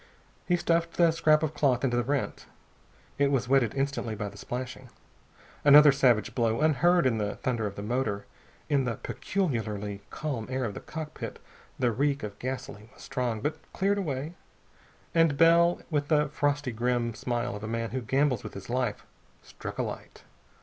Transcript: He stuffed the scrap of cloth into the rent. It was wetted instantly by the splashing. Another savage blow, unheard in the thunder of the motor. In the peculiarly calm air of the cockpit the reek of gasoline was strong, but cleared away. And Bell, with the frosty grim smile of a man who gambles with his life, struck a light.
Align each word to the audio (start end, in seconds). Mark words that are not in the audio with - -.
He 0.47 0.55
stuffed 0.57 0.97
the 0.97 1.11
scrap 1.11 1.43
of 1.43 1.53
cloth 1.53 1.83
into 1.83 1.95
the 1.95 2.01
rent. 2.01 2.47
It 3.19 3.29
was 3.29 3.47
wetted 3.47 3.75
instantly 3.75 4.15
by 4.15 4.29
the 4.29 4.35
splashing. 4.37 4.89
Another 5.63 5.91
savage 5.91 6.33
blow, 6.33 6.59
unheard 6.59 7.05
in 7.05 7.19
the 7.19 7.35
thunder 7.35 7.67
of 7.67 7.75
the 7.75 7.83
motor. 7.83 8.25
In 8.67 8.85
the 8.85 8.95
peculiarly 8.95 10.01
calm 10.09 10.47
air 10.49 10.65
of 10.65 10.73
the 10.73 10.79
cockpit 10.79 11.37
the 11.77 11.91
reek 11.91 12.23
of 12.23 12.39
gasoline 12.39 12.89
was 12.95 13.03
strong, 13.03 13.41
but 13.41 13.59
cleared 13.73 13.99
away. 13.99 14.33
And 15.13 15.37
Bell, 15.37 15.83
with 15.91 16.07
the 16.07 16.29
frosty 16.29 16.71
grim 16.71 17.13
smile 17.13 17.55
of 17.55 17.63
a 17.63 17.67
man 17.67 17.91
who 17.91 18.01
gambles 18.01 18.43
with 18.43 18.55
his 18.55 18.71
life, 18.71 19.05
struck 19.43 19.77
a 19.77 19.83
light. 19.83 20.23